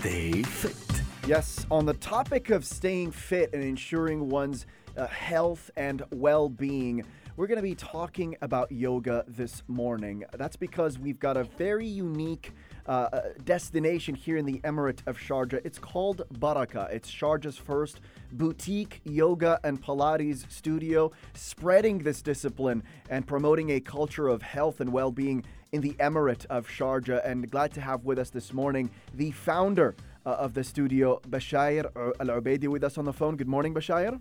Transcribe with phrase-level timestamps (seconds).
[0.00, 1.02] Stay fit.
[1.26, 4.64] Yes, on the topic of staying fit and ensuring one's
[4.96, 7.04] uh, health and well being,
[7.36, 10.24] we're going to be talking about yoga this morning.
[10.32, 12.54] That's because we've got a very unique
[12.86, 15.60] uh, uh, destination here in the Emirate of Sharjah.
[15.64, 16.90] It's called Barakah.
[16.90, 18.00] It's Sharjah's first
[18.32, 24.90] boutique yoga and Pilates studio, spreading this discipline and promoting a culture of health and
[24.94, 27.24] well being in the Emirate of Sharjah.
[27.24, 29.94] And glad to have with us this morning the founder
[30.26, 33.36] uh, of the studio, Bashayer Al Obeidi, with us on the phone.
[33.36, 34.20] Good morning, Bashayer.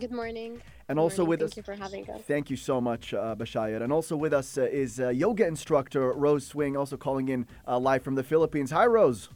[0.00, 0.60] Good morning.
[0.88, 1.28] And Good also morning.
[1.30, 1.56] with Thank us.
[1.56, 2.22] you for having us.
[2.22, 3.82] Thank you so much, uh, Bashayer.
[3.82, 7.78] And also with us uh, is uh, yoga instructor Rose Swing, also calling in uh,
[7.78, 8.70] live from the Philippines.
[8.70, 9.28] Hi, Rose.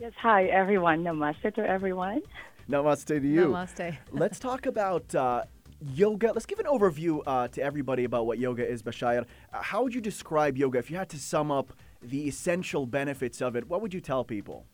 [0.00, 1.02] Yes, hi everyone.
[1.02, 2.22] Namaste to everyone.
[2.70, 3.46] Namaste to you.
[3.46, 3.96] Namaste.
[4.12, 5.42] Let's talk about uh,
[5.80, 6.32] yoga.
[6.32, 9.24] Let's give an overview uh, to everybody about what yoga is, Bashayer.
[9.52, 13.40] Uh, how would you describe yoga if you had to sum up the essential benefits
[13.40, 13.68] of it?
[13.68, 14.66] What would you tell people?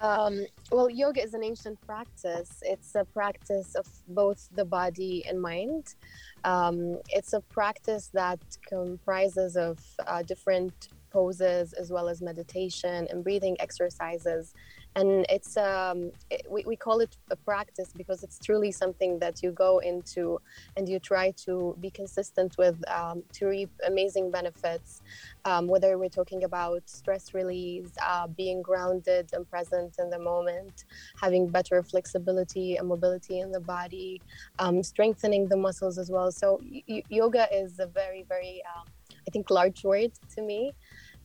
[0.00, 2.60] Um, well, yoga is an ancient practice.
[2.62, 5.94] It's a practice of both the body and mind.
[6.42, 13.22] Um, it's a practice that comprises of uh, different poses as well as meditation and
[13.22, 14.54] breathing exercises.
[14.94, 19.42] And it's um, it, we, we call it a practice because it's truly something that
[19.42, 20.38] you go into
[20.76, 25.00] and you try to be consistent with um, to reap amazing benefits
[25.44, 30.84] um, whether we're talking about stress release, uh, being grounded and present in the moment,
[31.20, 34.20] having better flexibility and mobility in the body,
[34.58, 36.30] um, strengthening the muscles as well.
[36.30, 38.84] So, y- yoga is a very, very, uh,
[39.26, 40.74] I think, large word to me.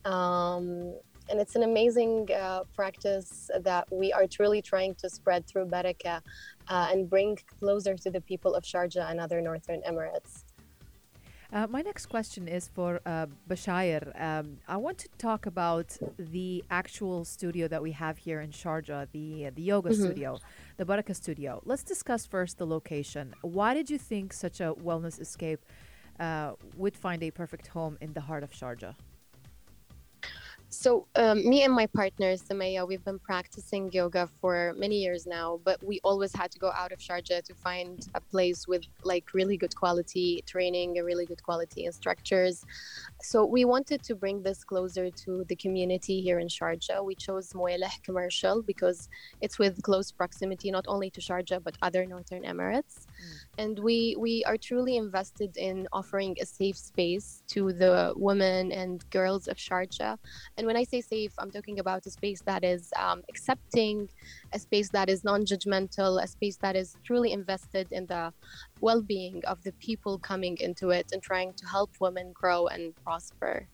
[0.04, 0.94] Um,
[1.28, 6.20] and it's an amazing uh, practice that we are truly trying to spread through Barakah
[6.68, 10.44] uh, and bring closer to the people of Sharjah and other northern Emirates.
[11.50, 14.02] Uh, my next question is for uh, Bashayer.
[14.20, 19.08] Um, I want to talk about the actual studio that we have here in Sharjah,
[19.12, 19.94] the the yoga Mhm.
[20.04, 20.38] studio,
[20.76, 21.62] the Barakah studio.
[21.64, 23.34] Let's discuss first the location.
[23.40, 25.60] Why did you think such a wellness escape
[26.20, 28.94] uh, would find a perfect home in the heart of Sharjah?
[30.70, 35.58] So, um, me and my partner, Samaya, we've been practicing yoga for many years now,
[35.64, 39.32] but we always had to go out of Sharjah to find a place with like
[39.32, 42.66] really good quality training and really good quality instructors.
[43.22, 47.02] So, we wanted to bring this closer to the community here in Sharjah.
[47.02, 49.08] We chose Muwaileh Commercial because
[49.40, 53.06] it's with close proximity not only to Sharjah but other northern Emirates.
[53.58, 59.08] And we, we are truly invested in offering a safe space to the women and
[59.10, 60.18] girls of Sharjah
[60.56, 64.08] and when I say safe, I'm talking about a space that is um, accepting,
[64.52, 68.32] a space that is non judgmental, a space that is truly invested in the
[68.80, 72.94] well being of the people coming into it and trying to help women grow and
[73.04, 73.68] prosper.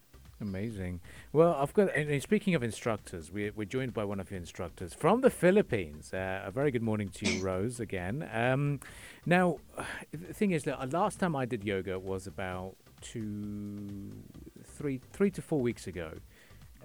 [0.49, 1.01] Amazing.
[1.33, 1.95] Well, I've got.
[1.97, 6.13] And speaking of instructors, we, we're joined by one of your instructors from the Philippines.
[6.13, 7.81] Uh, a very good morning to you, Rose.
[7.81, 8.29] Again.
[8.31, 8.81] Um,
[9.25, 9.57] now,
[10.13, 14.11] the thing is, that uh, last time I did yoga was about two,
[14.65, 16.13] three, three to four weeks ago.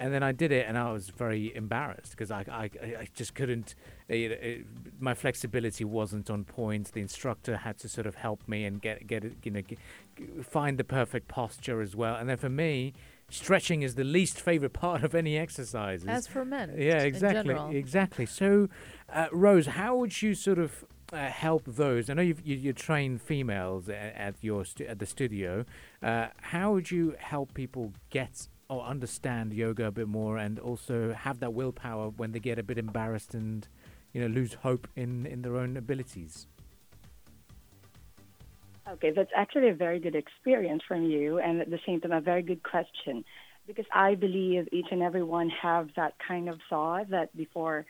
[0.01, 2.63] And then I did it, and I was very embarrassed because I, I,
[3.01, 3.75] I just couldn't.
[4.09, 4.65] uh, It, it,
[4.97, 6.93] my flexibility wasn't on point.
[6.93, 9.77] The instructor had to sort of help me and get get you know, g
[10.17, 12.15] g- find the perfect posture as well.
[12.15, 12.93] And then for me,
[13.29, 16.07] stretching is the least favorite part of any exercises.
[16.07, 18.25] As for men, yeah, exactly, exactly.
[18.25, 18.69] So,
[19.11, 22.09] uh, Rose, how would you sort of uh, help those?
[22.09, 25.65] I know you've, you you train females at, at your stu- at the studio.
[26.01, 31.13] Uh, how would you help people get or understand yoga a bit more, and also
[31.13, 33.67] have that willpower when they get a bit embarrassed and
[34.13, 36.47] you know lose hope in in their own abilities?
[38.93, 42.21] Okay, that's actually a very good experience from you, and at the same time, a
[42.21, 43.23] very good question,
[43.67, 47.85] because I believe each and every one have that kind of thought that before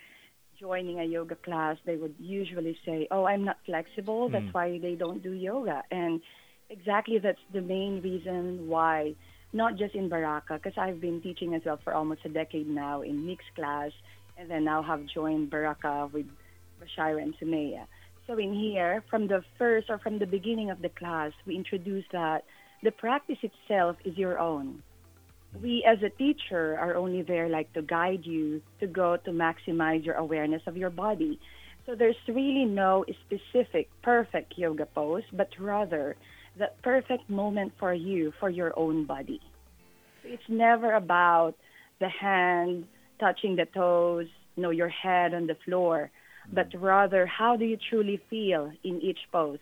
[0.60, 4.28] joining a yoga class, they would usually say, "Oh, I'm not flexible.
[4.28, 4.54] That's Mm.
[4.54, 6.22] why they don't do yoga." And
[6.70, 9.16] exactly that's the main reason why,
[9.54, 13.02] not just in Barakah, because I've been teaching as well for almost a decade now
[13.04, 13.92] in mixed class,
[14.36, 16.28] and then now have joined Barakah with
[16.82, 17.88] Bashira and Sumaya.
[18.30, 22.06] So in here, from the first or from the beginning of the class, we introduce
[22.12, 22.44] that
[22.84, 24.84] the practice itself is your own.
[25.60, 30.06] We as a teacher are only there like to guide you to go to maximize
[30.06, 31.40] your awareness of your body.
[31.88, 36.16] So there's really no specific perfect yoga pose, but rather
[36.56, 39.42] the perfect moment for you for your own body.
[40.24, 41.56] It's never about
[42.00, 42.86] the hand
[43.20, 46.12] touching the toes, you know, your head on the floor,
[46.54, 49.60] but rather how do you truly feel in each pose?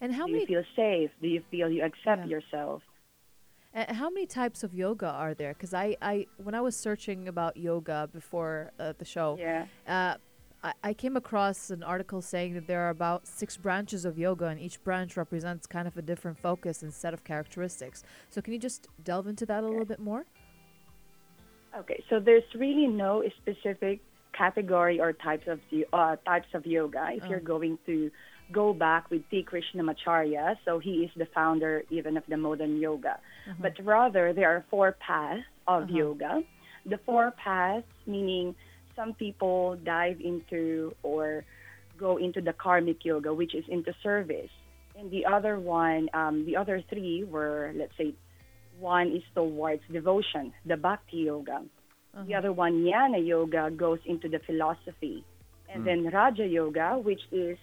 [0.00, 1.10] And how do many you feel safe?
[1.20, 2.36] Do you feel you accept Yeah.
[2.38, 2.82] yourself?
[3.74, 5.52] Uh, how many types of yoga are there?
[5.52, 9.66] Because I, I, when I was searching about yoga before uh, the show, Yeah.
[9.86, 10.16] uh,
[10.62, 14.46] I, I came across an article saying that there are about six branches of yoga,
[14.46, 18.02] and each branch represents kind of a different focus and set of characteristics.
[18.30, 20.24] So, can you just delve into that a little bit more?
[21.76, 24.00] Okay, so there's really no specific
[24.38, 25.58] category or types of
[25.92, 27.08] uh, types of yoga.
[27.10, 28.10] If you're going to
[28.52, 29.44] go back with T.
[29.50, 33.18] Krishnamacharya, so he is the founder even of the modern yoga,
[33.60, 36.40] but rather there are four paths of yoga.
[36.86, 38.54] The four paths meaning
[38.96, 41.44] some people dive into or
[41.98, 44.50] go into the karmic yoga, which is into service,
[44.98, 48.14] and the other one, um, the other three were let's say
[48.78, 51.62] one is towards devotion, the bhakti yoga.
[52.14, 52.24] Uh-huh.
[52.26, 55.24] The other one, jnana yoga, goes into the philosophy.
[55.68, 55.86] And hmm.
[55.86, 57.58] then raja yoga, which is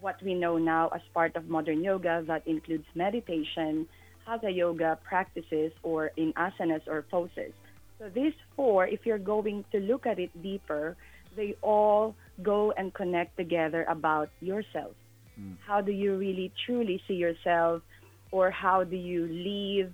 [0.00, 3.86] what we know now as part of modern yoga, that includes meditation,
[4.26, 7.52] hatha yoga practices, or in asanas or poses.
[7.98, 10.96] So these four, if you're going to look at it deeper,
[11.36, 14.92] they all go and connect together about yourself.
[15.36, 15.52] Hmm.
[15.66, 17.82] How do you really truly see yourself,
[18.30, 19.92] or how do you leave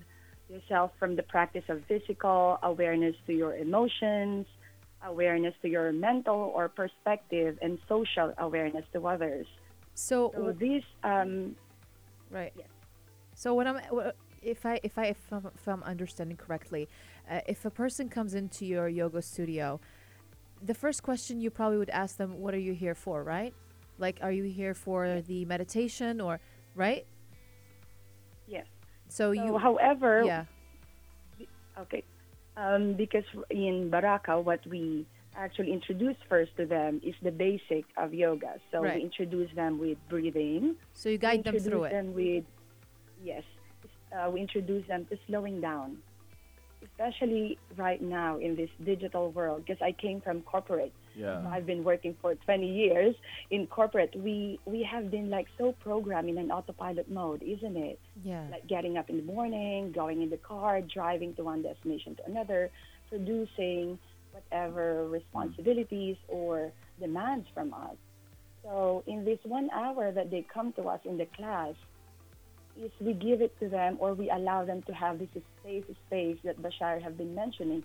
[0.50, 4.47] yourself from the practice of physical awareness to your emotions,
[5.06, 9.47] awareness to your mental or perspective, and social awareness to others.
[9.94, 11.56] So, So this, um,
[12.31, 12.52] right.
[12.56, 12.67] Yes.
[13.35, 13.81] So, when I'm,
[14.43, 16.88] if I, if I, if I'm, if I'm understanding correctly,
[17.31, 19.81] uh, if a person comes into your yoga studio,
[20.62, 23.55] the first question you probably would ask them, "What are you here for?" Right?
[23.99, 26.41] Like, are you here for the meditation or,
[26.75, 27.06] right?
[29.11, 30.45] So, So, you, however, yeah.
[31.79, 32.05] Okay.
[32.57, 38.12] Um, because in Barakah, what we actually introduce first to them is the basic of
[38.12, 38.59] yoga.
[38.71, 38.97] So Right.
[38.97, 40.77] we introduce them with breathing.
[40.93, 41.91] So you guide them we introduce through it.
[41.91, 42.45] them with,
[43.23, 43.45] yes,
[44.12, 45.99] uh, we introduce them to slowing down,
[46.85, 49.65] especially right now in this digital world.
[49.65, 51.47] Because I came from corporate, Yeah.
[51.51, 53.15] I've been working for 20 years
[53.51, 54.15] in corporate.
[54.17, 57.99] We we have been like so programmed in an autopilot mode, isn't it?
[58.25, 58.47] Yeah.
[58.51, 62.27] like getting up in the morning, going in the car, driving to one destination to
[62.27, 62.71] another,
[63.09, 63.99] producing
[64.33, 67.97] whatever responsibilities or demands from us.
[68.62, 71.75] So in this one hour that they come to us in the class,
[72.81, 75.29] is we give it to them or we allow them to have this
[75.65, 77.83] safe space that Bashar have been mentioning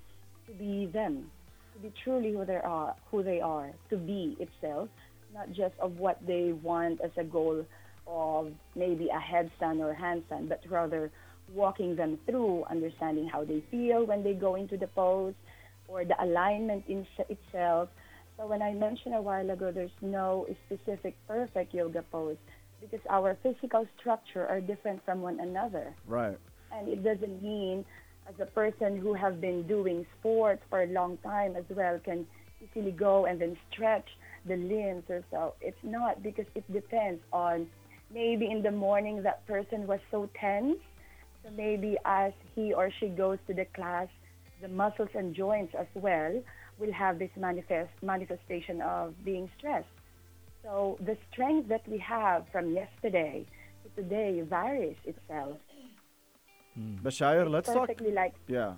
[0.48, 1.32] to be them,
[1.76, 4.90] to be truly who they are, who they are, to be itself,
[5.34, 7.66] not just of what they want as a goal
[8.08, 11.12] of maybe a headstand or handstand, but rather
[11.54, 15.34] walking them through understanding how they feel when they go into the pose
[15.88, 17.90] or the alignment in itself.
[18.38, 22.38] So when I mentioned a while ago, there's no specific perfect yoga pose
[22.82, 26.38] because our physical structure are different from one another Right.
[26.72, 27.86] and it doesn't mean
[28.28, 32.26] as a person who have been doing sports for a long time as well can
[32.62, 34.08] easily go and then stretch
[34.46, 35.54] the limbs or so.
[35.62, 37.68] It's not because it depends on
[38.14, 40.78] maybe in the morning that person was so tense
[41.44, 44.08] so maybe as he or she goes to the class
[44.62, 46.42] the muscles and joints as well
[46.80, 49.88] will have this manifest manifestation of being stressed.
[50.64, 53.46] So the strength that we have from yesterday
[53.84, 55.58] to today varies itself
[56.80, 57.88] Bashir, let's talk.
[57.88, 58.74] perfectly like Yeah.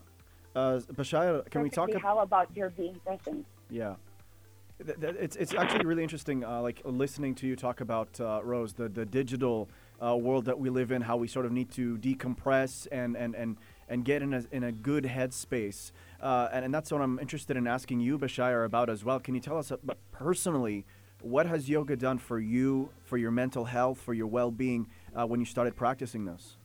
[0.55, 1.87] Uh, Bashir, can we talk?
[1.89, 3.95] perfectly ab- how about your being present Yeah.
[4.85, 8.41] Th- th- It's, it's actually really interesting, uh, like listening to you talk about uh,
[8.43, 9.67] Rose, the the digital
[9.99, 13.33] uh, world that we live in, how we sort of need to decompress and and
[13.35, 13.57] and,
[13.89, 17.57] and get in a in a good headspace, uh, and and that's what I'm interested
[17.57, 19.19] in asking you, Bashir, about as well.
[19.19, 20.85] Can you tell us uh, but personally,
[21.21, 24.85] what has yoga done for you, for your mental health, for your well-being
[25.15, 26.57] uh, when you started practicing this?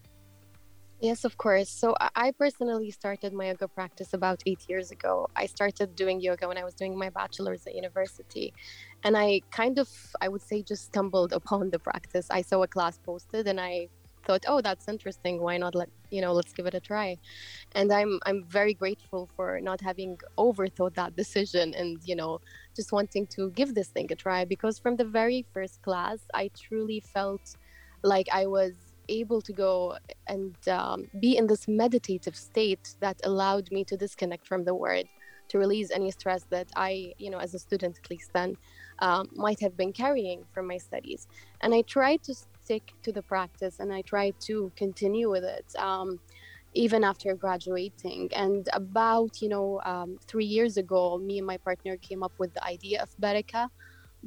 [1.02, 1.68] Yes, of course.
[1.68, 5.26] So I- personally started my yoga practice about eight years ago.
[5.34, 8.54] I started doing yoga when I was doing my bachelor's at university.
[9.02, 9.88] And I kind of,
[10.20, 12.28] I would say, just stumbled upon the practice.
[12.30, 13.88] I saw a class posted and I
[14.26, 15.40] thought, oh, that's interesting.
[15.42, 17.18] Why not let, you know, let's give it a try.
[17.72, 22.40] And I'm, I'm very grateful for not having overthought that decision and, you know,
[22.76, 26.50] just wanting to give this thing a try because from the very first class, I
[26.56, 27.56] truly felt
[28.04, 33.70] like I was able to go and um, be in this meditative state that allowed
[33.70, 35.06] me to disconnect from the world
[35.48, 38.56] to release any stress that i you know as a student at least then
[39.00, 41.26] um, might have been carrying from my studies.
[41.60, 45.66] And i tried to stick to the practice and i tried to continue with it
[45.78, 46.20] um,
[46.74, 48.30] even after graduating.
[48.34, 52.54] And about you know um, three years ago me and my partner came up with
[52.54, 53.68] the idea of barakah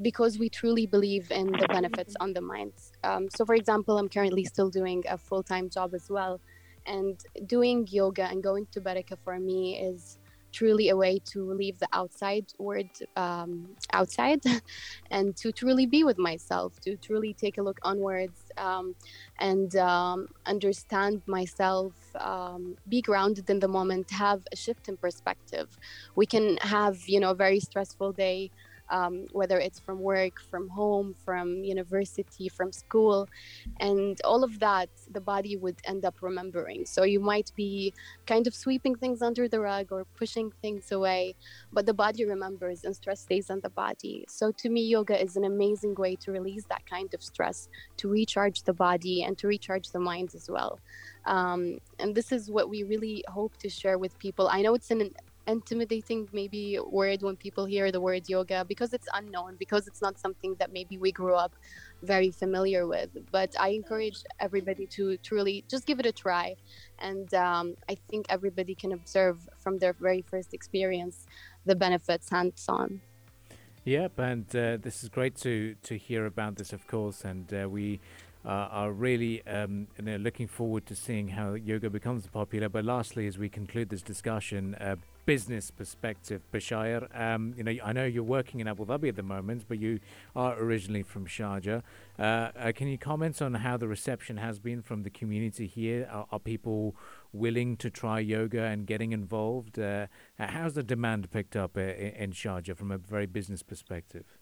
[0.01, 2.73] because we truly believe in the benefits on the mind.
[3.03, 6.41] Um, so, for example, I'm currently still doing a full time job as well.
[6.85, 10.17] And doing yoga and going to Barakah for me is
[10.55, 14.41] truly a way to leave the outside world um, outside
[15.11, 18.95] and to truly be with myself, to truly take a look onwards um,
[19.39, 25.77] and um, understand myself, um, be grounded in the moment, have a shift in perspective.
[26.15, 28.51] We can have, you know, a very stressful day
[28.89, 33.27] um, whether it's from work, from home, from university, from school,
[33.79, 36.85] and all of that, the body would end up remembering.
[36.85, 37.93] So you might be
[38.25, 41.35] kind of sweeping things under the rug or pushing things away,
[41.73, 44.25] but the body remembers and stress stays on the body.
[44.27, 48.09] So to me, yoga is an amazing way to release that kind of stress, to
[48.09, 50.79] recharge the body and to recharge the mind as well.
[51.25, 54.47] Um, and this is what we really hope to share with people.
[54.47, 55.11] I know it's an
[55.47, 60.19] intimidating maybe word when people hear the word yoga because it's unknown because it's not
[60.19, 61.53] something that maybe we grew up
[62.03, 63.09] very familiar with.
[63.31, 66.55] But i encourage everybody to truly just give it a try.
[66.99, 71.25] And um, i think everybody can observe from their very first experience
[71.65, 73.01] the benefits hands on
[73.85, 77.69] Yep, and uh, this is great to to hear about this, of course, and uh,
[77.69, 77.99] we
[78.43, 82.67] uh, are really um, you know, looking forward to seeing how yoga becomes popular.
[82.67, 87.93] But lastly, as we conclude this discussion, uh, business perspective, Bashir, um, you know, I
[87.93, 89.99] know you're working in Abu Dhabi at the moment, but you
[90.35, 91.81] are originally from Sharjah.
[92.17, 96.07] Uh, uh, can you comment on how the reception has been from the community here?
[96.11, 96.95] Are, are people
[97.33, 99.79] willing to try yoga and getting involved?
[99.79, 104.37] Uh, how's the demand picked up uh, in Sharjah from a very business perspective?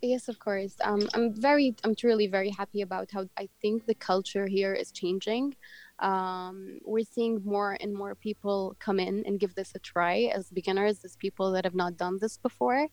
[0.00, 0.76] Yes, of course.
[0.80, 4.92] Um, I'm very, I'm truly very happy about how I think the culture here is
[4.92, 5.56] changing
[6.00, 10.50] um, we're seeing more and more people come in and give this a try as
[10.50, 12.86] beginners, as people that have not done this before.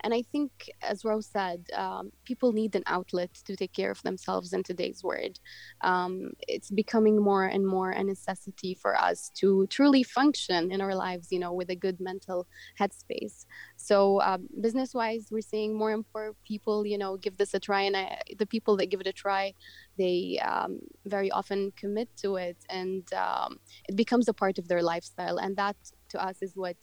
[0.00, 0.50] And I think,
[0.82, 5.04] as Rose said, um, people need an outlet to take care of themselves in today's
[5.04, 5.38] world.
[5.82, 10.94] Um, it's becoming more and more a necessity for us to truly function in our
[10.94, 12.46] lives, you know, with a good mental
[12.78, 13.46] headspace.
[13.76, 17.60] So, um, business wise, we're seeing more and more people, you know, give this a
[17.60, 17.82] try.
[17.82, 19.54] And I, the people that give it a try,
[19.98, 24.82] they um, very often commit to it and um, it becomes a part of their
[24.82, 25.38] lifestyle.
[25.38, 25.76] And that
[26.10, 26.76] to us is what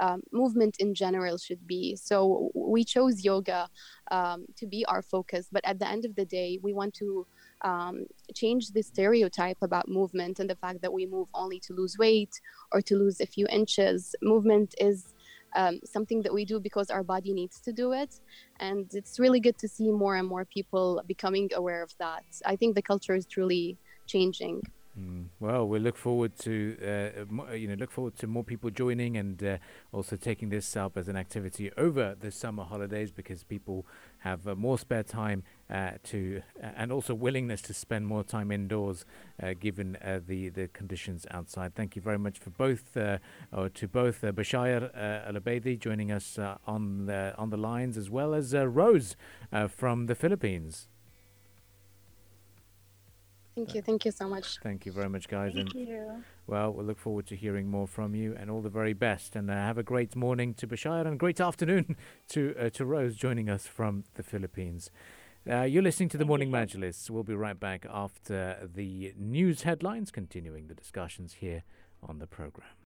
[0.00, 1.94] um, movement in general should be.
[1.96, 3.68] So we chose yoga
[4.10, 5.48] um, to be our focus.
[5.52, 7.26] But at the end of the day we want to
[7.62, 11.96] um, change the stereotype about movement and the fact that we move only to lose
[11.98, 12.40] weight
[12.72, 14.14] or to lose a few inches.
[14.22, 15.11] Movement is
[15.54, 18.20] um, something that we do because our body needs to do it.
[18.60, 22.24] And it's really good to see more and more people becoming aware of that.
[22.44, 24.62] I think the culture is truly changing.
[24.98, 25.28] Mm.
[25.40, 29.42] Well, we look forward to uh, you know look forward to more people joining and
[29.42, 29.56] uh,
[29.90, 33.86] also taking this up as an activity over the summer holidays because people
[34.22, 38.50] have uh, more spare time uh, to uh, and also willingness to spend more time
[38.50, 39.04] indoors
[39.42, 41.74] uh, given the the conditions outside.
[41.74, 42.96] Thank you very much for both
[43.52, 48.34] or to both uh, Bashir uh, joining us on the on the lines as well
[48.34, 49.16] as Rose
[49.68, 50.88] from the Philippines.
[53.54, 53.82] Thank you.
[53.82, 54.58] Thank you so much.
[54.62, 55.52] Thank you very much, guys.
[55.54, 56.24] Thank and you.
[56.46, 59.36] Well, we'll look forward to hearing more from you and all the very best.
[59.36, 61.96] And uh, have a great morning to Bashir and a great afternoon
[62.30, 64.90] to, uh, to Rose joining us from the Philippines.
[65.48, 67.10] Uh, you're listening to the Morning Majlis.
[67.10, 71.64] We'll be right back after the news headlines, continuing the discussions here
[72.02, 72.76] on the program.